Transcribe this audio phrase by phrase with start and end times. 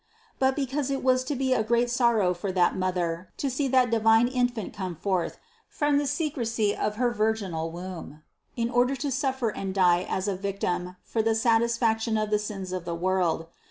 [0.39, 3.91] But because it was to be a great sorrow for that Mother to see that
[3.91, 5.37] divine Infant come forth
[5.69, 8.23] from the secrecy of her virginal womb
[8.55, 12.71] in order to suffer and die as a victim for the satisfaction of the sins
[12.71, 13.45] of the world.